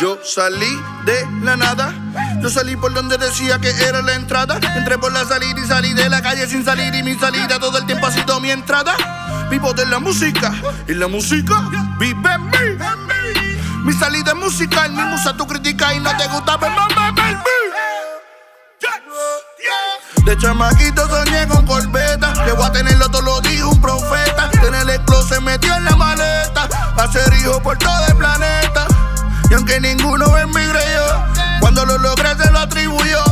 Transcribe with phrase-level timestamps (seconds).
[0.00, 1.92] Yo salí de la nada.
[2.40, 4.58] Yo salí por donde decía que era la entrada.
[4.74, 6.94] Entré por la salida y salí de la calle sin salir.
[6.94, 8.96] Y mi salida todo el tiempo ha sido mi entrada.
[9.50, 10.52] Vivo de la música.
[10.88, 11.54] Y la música
[11.98, 12.84] vive en mí.
[13.84, 14.90] Mi salida es musical.
[14.92, 16.72] Mi musa tú criticas y no te gusta ver
[20.24, 22.32] De chamaquito soñé con corbeta.
[22.44, 24.50] Que voy a tenerlo todo lo dijo un profeta.
[24.50, 26.68] Tener el closet metió en la maleta.
[26.96, 28.71] Hacer hijo por todo el planeta.
[29.52, 31.04] Y aunque ninguno en mi creyó,
[31.60, 33.22] cuando lo logré se lo atribuyó.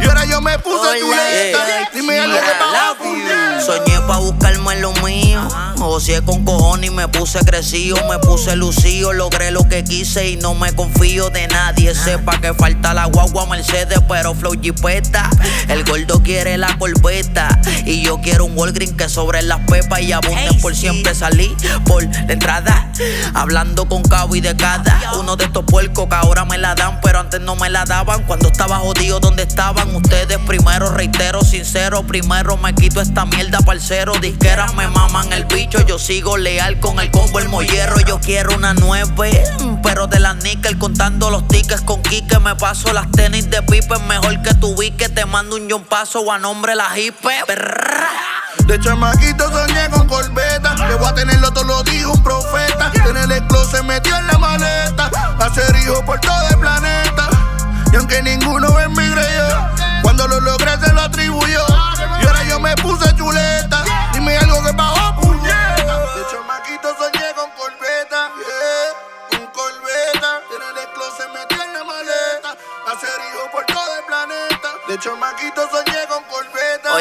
[0.00, 1.58] Y ahora yo me puse chuleta.
[1.92, 5.46] Dime algo que Soñé pa' buscarme en lo mío.
[5.78, 10.36] Ocié con cojones y me puse crecido, me puse lucido, logré lo que quise y
[10.36, 11.94] no me confío de nadie.
[11.94, 15.28] Sepa que falta la guagua Mercedes, pero flow jipeta.
[15.68, 17.60] El gordo quiere la corbeta
[18.06, 22.32] yo quiero un Walgreen que sobre las pepas y abunden por siempre salí por la
[22.32, 22.92] entrada.
[23.34, 27.00] Hablando con cabo y de cada uno de estos puercos que ahora me la dan,
[27.02, 28.22] pero antes no me la daban.
[28.22, 30.38] Cuando estaba jodido, ¿dónde estaban ustedes?
[30.46, 34.12] Primero, reitero, sincero, primero me quito esta mierda, parcero.
[34.20, 37.98] Disqueras me maman el bicho yo sigo leal con el combo, el mollero.
[38.06, 39.44] Yo quiero una nueve,
[39.82, 42.38] pero de la níquel contando los tickets con Kike.
[42.38, 46.20] Me paso las tenis de Pipe, mejor que tu que Te mando un John Paso
[46.20, 47.34] o a nombre la hipe.
[48.66, 50.74] De chamaquito soñé con corbeta.
[50.74, 52.90] Que voy a tenerlo todo lo dijo un profeta.
[52.92, 55.10] Tener el closet metió en la maleta.
[55.38, 57.28] Hacer hijo por todo el planeta.
[57.92, 59.68] Y aunque ninguno en mi creyó,
[60.02, 61.64] cuando lo logré se lo atribuyó.
[62.22, 63.84] Y ahora yo me puse chuleta.
[64.12, 65.06] Dime algo que bajó
[66.22, 68.26] chamaquito soñé con corbeta.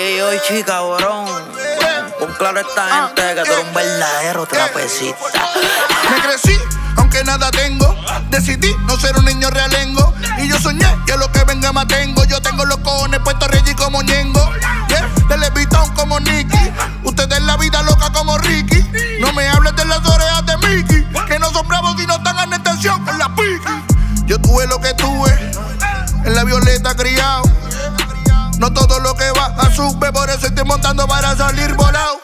[0.00, 1.26] Oye, oye, chica, cabrón.
[2.20, 5.26] Un claro esta ah, gente que tú eres un verdadero trapecista.
[6.10, 6.58] Me crecí,
[6.96, 7.94] aunque nada tengo.
[8.30, 10.14] Decidí no ser un niño realengo.
[10.38, 12.24] Y yo soñé que lo que venga más tengo.
[12.24, 14.50] Yo tengo los cojones puestos Reggie como Ñengo.
[14.88, 16.72] Yeah, de como Nicky.
[17.04, 18.82] Ustedes la vida loca como Ricky.
[19.20, 21.06] No me hables de las orejas de Mickey.
[21.26, 24.24] Que no son bravos y no están en extensión con la Piki.
[24.24, 25.30] Yo tuve lo que tuve.
[26.24, 27.42] En la violeta criado
[28.60, 32.20] no todo lo que va a sube, por eso estoy montando para salir volado.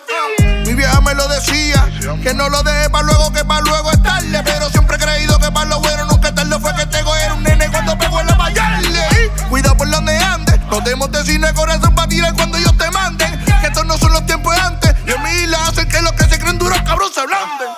[0.66, 1.88] Mi vieja me lo decía,
[2.22, 4.42] que no lo deje para luego, que para luego es tarde.
[4.44, 7.42] Pero siempre he creído que para lo bueno nunca tarde fue que tengo era un
[7.42, 9.32] nene cuando pegó en la mayarle.
[9.48, 13.24] Cuidado por donde andes, no te montes cine corazón para tirar cuando yo te mande.
[13.62, 15.06] Que estos no son los tiempos de antes.
[15.06, 17.68] Dios mi la hacen que los que se creen duros cabros se ablanden.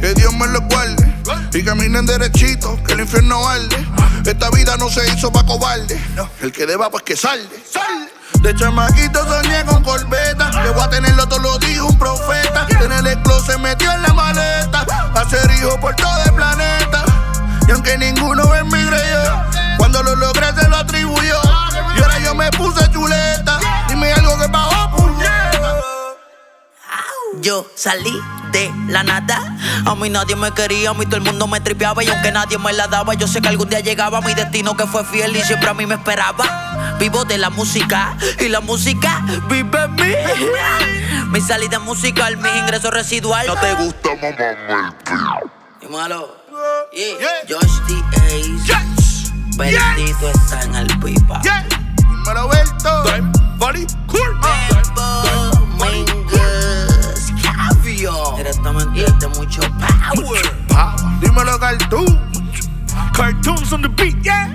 [0.00, 1.14] que Dios me lo guarde
[1.52, 3.76] y caminen derechito, que el infierno arde.
[4.24, 6.00] Esta vida no se hizo para cobarde.
[6.40, 7.64] El que deba, pues que salde.
[8.44, 10.50] De chamaquito soñé con corbeta.
[10.50, 12.66] Que voy a tenerlo todo lo dijo un profeta.
[12.66, 14.84] Tener el closet metió en la maleta.
[15.14, 17.04] Hacer hijo por todo el planeta.
[17.66, 19.42] Y aunque ninguno en mi creyó,
[19.78, 21.40] cuando lo logré se lo atribuyó.
[21.96, 23.60] Y ahora yo me puse chuleta.
[23.88, 25.76] Dime algo que bajó puñeta.
[27.40, 28.20] Yo salí
[28.52, 29.56] de la nada.
[29.86, 32.04] A mí nadie me quería, a mí todo el mundo me tripeaba.
[32.04, 34.86] Y aunque nadie me la daba, yo sé que algún día llegaba mi destino que
[34.86, 36.63] fue fiel y siempre a mí me esperaba.
[36.98, 40.14] Vivo de la música y la música vive en mí.
[41.30, 43.52] Mi salida musical, mis ingresos residuales.
[43.52, 44.94] No te gusta, mamá,
[45.80, 46.44] Dímelo.
[46.92, 47.16] Yeah.
[47.48, 47.96] Josh the
[48.26, 49.32] Ace.
[49.56, 51.40] Bendito está en el pipa.
[51.96, 53.04] Dímelo, Berto.
[53.58, 54.40] Body cool.
[58.36, 60.44] Directamente de mucho power.
[61.20, 62.20] Dímelo, Cartoon.
[63.12, 64.48] Cartoons on the beat, yeah.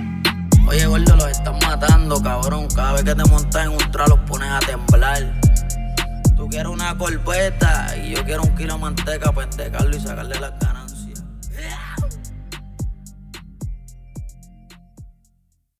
[0.68, 1.16] Oye, gordo,
[1.50, 2.68] los están matando, cabrón.
[2.76, 5.24] Cada vez que te montas en un tra los pones a temblar.
[6.36, 10.40] Tú quieres una corpeta y yo quiero un kilo de manteca para entecarlo y sacarle
[10.40, 10.79] las ganas.